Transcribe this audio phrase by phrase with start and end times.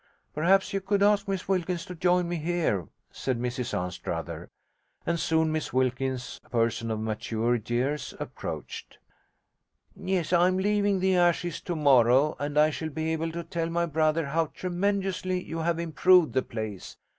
[0.33, 4.49] 'Perhaps you could ask Miss Wilkins to join me here,' said Mrs Anstruther,
[5.05, 8.97] and soon Miss Wilkins, a person of mature years, approached.
[9.95, 13.85] 'Yes, I'm leaving the Ashes to morrow, and I shall be able to tell my
[13.85, 16.97] brother how tremendously you have improved the place.